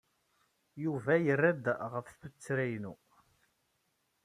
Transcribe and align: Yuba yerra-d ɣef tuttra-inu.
Yuba 0.83 1.13
yerra-d 1.25 1.65
ɣef 1.93 2.07
tuttra-inu. 2.19 2.93